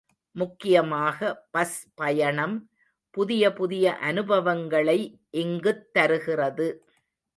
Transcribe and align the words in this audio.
முக்கியமாக 0.35 1.47
பஸ் 1.51 1.87
பயணம் 1.95 2.55
புதிய 3.11 3.53
புதிய 3.53 3.97
அனுபவங்களை 3.99 4.99
இங்குத் 5.29 5.93
தருகிறது. 5.93 6.67